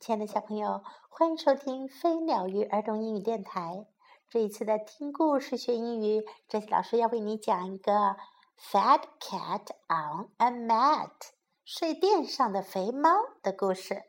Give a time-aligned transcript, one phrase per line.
[0.00, 3.86] 亲爱的小朋友，欢迎收听飞鸟鱼儿童英语电台。
[4.30, 8.16] 这一次的听故事学英语，这次老师要为你讲一个
[8.58, 11.10] Fat Cat on a Mat
[11.66, 13.10] 睡垫上的肥猫
[13.42, 14.04] 的故事。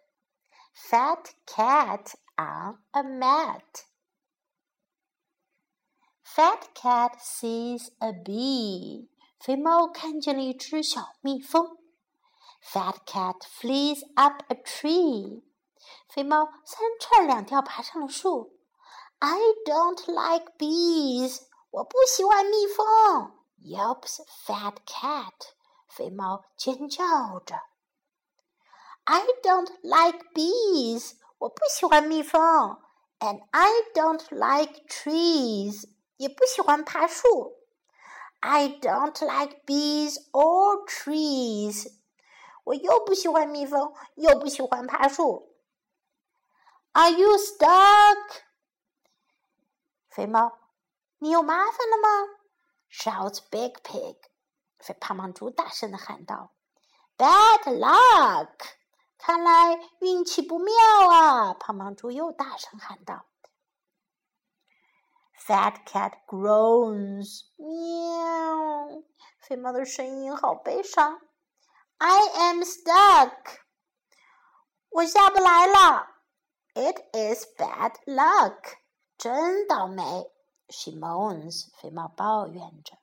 [0.74, 3.84] Fat Cat on a Mat。
[6.24, 9.10] Fat Cat sees a bee。
[9.38, 11.78] 肥猫看见了一只小蜜蜂。
[12.64, 15.51] Fat Cat flees up a tree。
[16.09, 18.59] 肥猫三窜两跳爬上了树。
[19.19, 22.87] I don't like bees，我不喜欢蜜蜂。
[23.63, 25.33] Yelps fat cat，
[25.89, 27.57] 肥猫尖叫着。
[29.05, 32.81] I don't like bees，我不喜欢蜜蜂。
[33.19, 37.55] And I don't like trees，也不喜欢爬树。
[38.41, 41.93] I don't like bees or trees，
[42.65, 45.50] 我又不喜欢蜜蜂，又不喜欢爬树。
[46.93, 48.43] Are you stuck？
[50.09, 50.59] 肥猫，
[51.19, 52.09] 你有麻烦了吗？
[52.91, 54.17] Shouts Big Pig。
[54.79, 56.51] 肥胖胖猪大声的喊道：“
[57.17, 58.57] Bad luck！
[59.19, 60.75] 看来运气不妙
[61.11, 63.25] 啊！”胖胖猪又大声喊道：“
[65.47, 69.03] Fat cat groans，喵！”
[69.41, 71.21] 肥猫的声音好悲伤。“
[71.99, 73.59] I am stuck，
[74.89, 76.10] 我下不来了。”
[76.75, 78.79] It is bad luck，
[79.17, 80.31] 真倒霉。
[80.69, 82.99] She moans，肥猫抱怨着。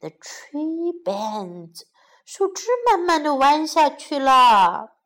[0.00, 1.82] The tree bends，
[2.24, 4.96] 树枝慢慢的弯下去了。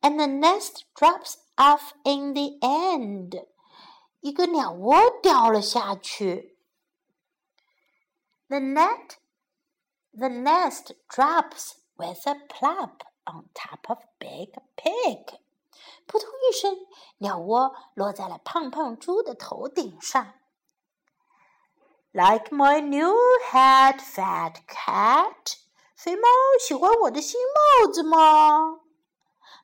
[0.00, 3.46] And the nest drops off in the end，
[4.20, 6.58] 一个鸟窝掉了下去。
[8.48, 15.38] The net，the nest drops with a plop on top of Big Pig。
[16.07, 16.75] 扑通一声，
[17.17, 20.33] 鸟窝落在了胖胖猪的头顶上。
[22.11, 23.13] Like my new
[23.51, 25.57] hat, fat cat。
[25.95, 26.27] 肥猫
[26.65, 27.39] 喜欢我的新
[27.81, 28.79] 帽子吗？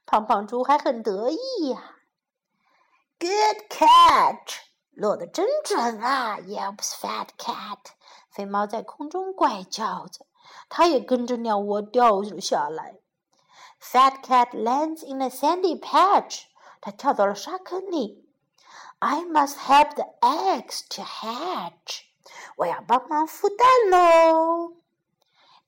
[0.05, 1.95] 胖胖猪还很得意呀。
[3.19, 4.57] Good catch，
[4.91, 7.79] 落得真准啊！Yelps fat cat。
[8.29, 10.25] 肥猫在空中怪叫着，
[10.67, 12.99] 它也跟着鸟窝掉了下来。
[13.82, 16.42] Fat cat lands in a sandy patch.
[16.80, 18.24] 它跳到了沙坑里。
[19.00, 22.02] I must help the eggs to hatch.
[22.56, 24.74] 我要帮忙孵蛋喽。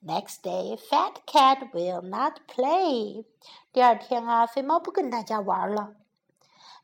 [0.02, 3.24] Next day, Fat Cat will not play.
[3.72, 5.94] 第二天啊，肥猫不跟大家玩了。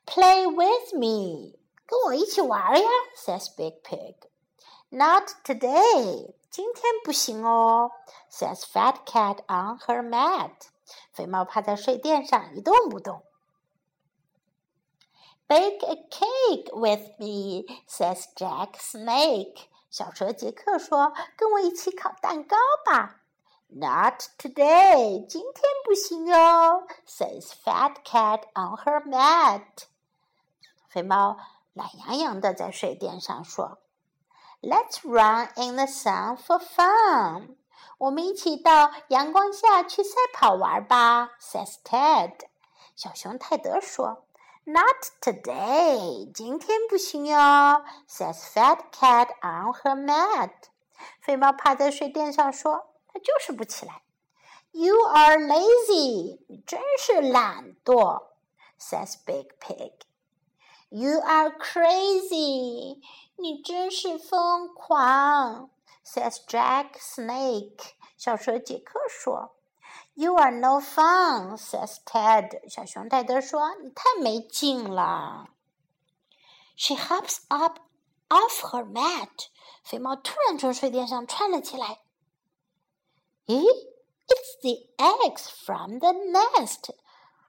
[0.05, 1.59] Play with me.
[1.87, 4.17] 跟我一起玩呀，says Big Pig.
[4.91, 6.35] Not today.
[6.51, 7.91] 今天不行哦，
[8.31, 10.69] says Fat Cat on her mat.
[11.12, 13.24] 肥猫趴在睡垫上一动不动。
[15.48, 19.66] Bake a cake with me, says Jack Snake.
[19.90, 23.18] 小蛇杰克说：“跟我一起烤蛋糕吧。”
[23.74, 29.86] Not today，今天不行哦，says Fat Cat on her mat.
[30.90, 31.38] 肥猫
[31.74, 33.80] 懒洋洋的在睡垫上说
[34.62, 37.56] ：“Let's run in the sun for fun.”
[38.02, 42.34] 我们一起到阳光下去赛跑玩吧，says Ted。
[42.96, 44.26] 小熊泰德说
[44.64, 47.38] ：“Not today，今天不行哟。
[48.10, 50.50] ”says Fat Cat on her mat。
[51.22, 54.02] 肥猫趴在睡垫上说：“它就是不起来。
[54.72, 58.24] ”You are lazy，你真是懒惰
[58.80, 59.92] ，says Big Pig。
[60.90, 63.00] You are crazy，
[63.36, 65.70] 你真是疯狂。
[66.11, 67.93] says Jack Snake.
[68.17, 69.51] 小蛇杰克说：“
[70.15, 72.69] You are no fun,” says Ted.
[72.69, 75.49] 小熊泰德说：“你太没劲了。”
[76.77, 77.79] She hops up
[78.29, 79.49] off her mat.
[79.83, 82.01] 肥猫突然从睡垫上窜了起来。
[83.47, 83.63] 咦，
[84.27, 86.91] It's the eggs from the nest.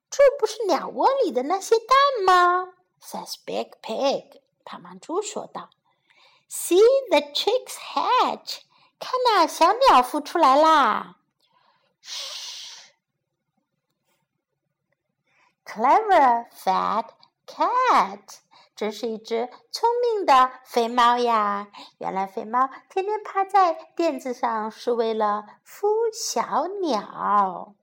[0.09, 2.73] 这不是鸟窝里的那些蛋吗？
[3.02, 4.41] says Big Pig.
[4.64, 5.69] 胖胖猪说道。
[6.52, 8.61] See the chicks hatch！
[8.99, 11.17] 看呐，小鸟孵出来啦！
[12.02, 12.93] 嘘，
[15.66, 17.09] Clever fat
[17.46, 18.40] cat，
[18.75, 21.67] 真是一只聪明的肥猫呀！
[21.97, 27.75] 原来肥猫天天趴在垫子上是为了孵小鸟。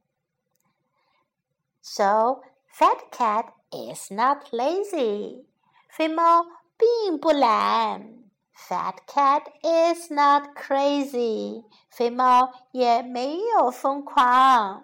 [1.83, 2.43] So
[2.73, 5.45] fat cat is not lazy，
[5.91, 6.47] 肥猫
[6.79, 8.25] 并不懒。
[8.68, 14.84] Fat cat is not crazy，肥猫也没有疯狂，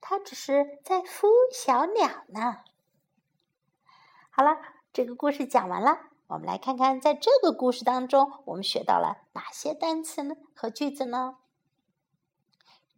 [0.00, 2.64] 它只是在孵小鸟呢。
[4.30, 4.58] 好了，
[4.92, 6.00] 这个故事讲完了。
[6.26, 11.38] 我们来看看，在这个故事当中，我们学到了哪些单词呢和句子呢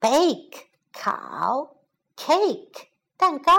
[0.00, 1.76] bake 烤，
[2.16, 3.52] cake 蛋糕，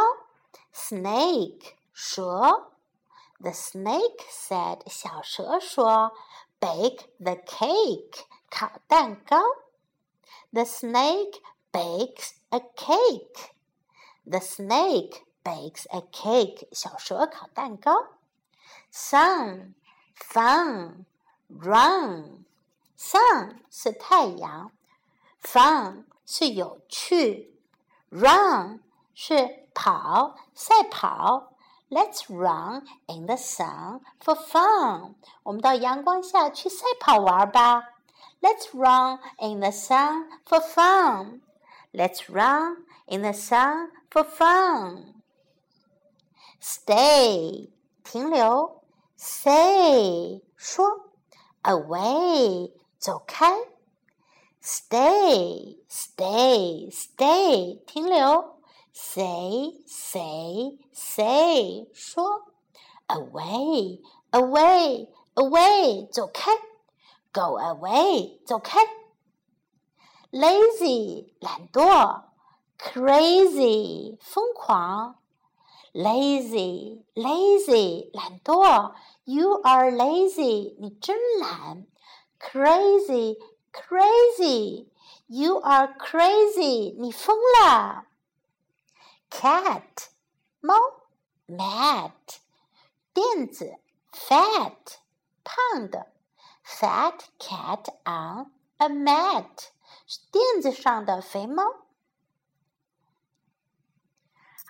[0.74, 2.72] snake 蛇。
[3.40, 6.14] The snake said，小蛇说，
[6.60, 9.38] Bake the cake，烤蛋糕。
[10.52, 13.52] The snake bakes a cake.
[14.24, 16.68] The snake bakes a cake.
[16.72, 17.92] 小蛇烤蛋糕。
[18.92, 19.74] Sun,
[20.16, 21.06] fun,
[21.50, 22.46] run.
[22.98, 24.72] Sun 是太阳，
[25.42, 27.54] fun 是有趣，
[28.10, 28.80] run
[29.14, 31.52] 是跑，赛跑。
[31.90, 35.16] Let's run in the sun for fun.
[35.44, 37.84] 我们到阳光下去赛跑玩吧。
[38.42, 41.42] Let's run in the sun for fun.
[41.92, 45.16] Let's run in the sun for fun.
[46.62, 47.70] Stay
[48.04, 48.84] 停留，
[49.16, 51.09] say 说
[51.64, 53.52] ，away 走开，
[54.62, 58.56] stay stay stay 停留。
[58.98, 62.44] Say, say, say，说，
[63.08, 64.02] away,
[64.32, 66.52] away, away，走开，
[67.34, 68.80] go away，走开。
[70.32, 72.24] Lazy，懒惰，
[72.78, 75.18] crazy，疯狂。
[75.94, 78.94] Lazy, lazy，懒惰。
[79.30, 81.86] You are lazy，你真懒。
[82.40, 83.38] Crazy,
[83.72, 84.88] crazy,
[85.28, 88.06] you are crazy，你疯了。
[89.32, 90.10] cat
[90.62, 90.76] 猫，
[91.48, 92.12] mat
[93.14, 93.80] 垫子，
[94.12, 94.98] fat
[95.44, 96.08] 胖的，
[96.64, 99.70] fat cat on a mat
[100.32, 101.64] 垫子上的肥猫。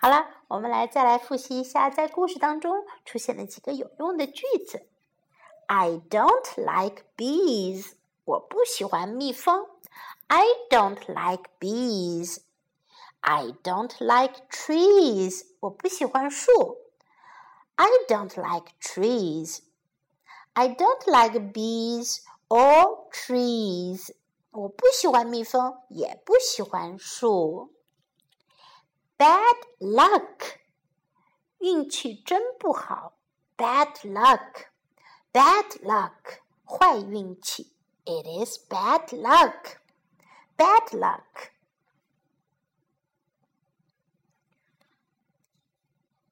[0.00, 4.86] 好了，我们来再来复习一下，在故事当中出现了几个有用的句子。
[5.66, 7.92] I don't like bees，
[8.24, 9.66] 我不喜欢蜜蜂。
[10.28, 15.46] I don't like bees。I don't like trees.
[15.60, 16.78] 我不喜欢树。
[17.74, 19.60] I don't like trees.
[20.52, 22.18] I don't like bees
[22.48, 24.14] or trees.
[24.50, 27.72] 我不喜欢蜜蜂，也不喜欢树。
[29.20, 30.58] Bad luck.
[31.58, 33.14] 运气真不好。
[33.56, 34.66] Bad luck.
[35.32, 36.40] Bad luck.
[36.64, 37.72] 坏运气。
[38.04, 39.78] It is bad luck.
[40.56, 41.50] Bad luck.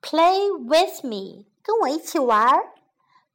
[0.01, 2.75] Play with me，跟我一起玩儿。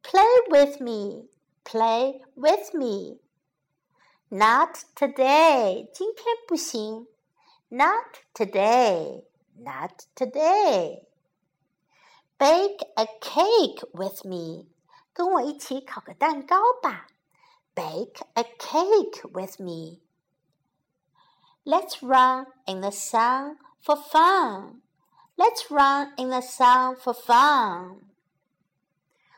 [0.04, 7.08] Play with me，play with me。Not today，今天不行。
[7.70, 8.18] Not
[9.56, 14.68] today，not today。Bake a cake with me，
[15.14, 17.08] 跟我一起烤个蛋糕吧。
[17.76, 24.82] Bake a cake with me。Let's run in the sun for fun.
[25.36, 28.02] Let's run in the sun for fun.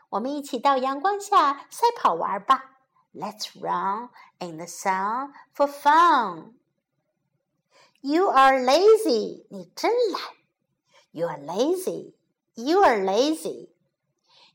[0.10, 2.78] 我们一起到阳光下赛跑玩吧。
[3.14, 4.10] Let's run
[4.40, 6.54] in the sun for fun.
[8.01, 9.47] You are lazy.
[9.51, 10.21] 你真懒。
[11.13, 12.15] You are lazy.
[12.55, 13.69] You are lazy.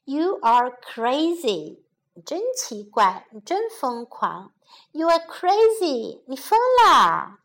[0.05, 1.79] You are crazy.
[2.13, 4.53] 你真奇怪，你真疯狂。
[4.91, 6.21] You are crazy.
[6.27, 7.39] 你疯了。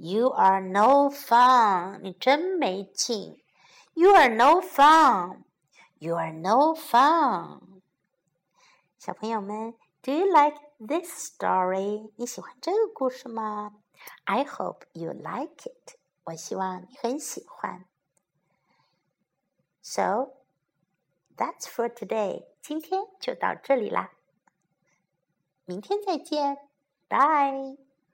[0.00, 3.42] you are no fun，你真没劲。
[3.94, 5.42] You are no fun.
[5.98, 7.80] You are no fun.
[8.96, 12.12] 小朋友们，Do you like this story？
[12.14, 13.72] 你喜欢这个故事吗
[14.24, 15.96] ？I hope you like it。
[16.24, 17.86] 我希望你很喜欢。
[19.82, 20.34] So
[21.36, 22.46] that's for today。
[22.60, 24.12] 今天就到这里啦，
[25.64, 26.68] 明天再见
[27.08, 27.87] ，Bye。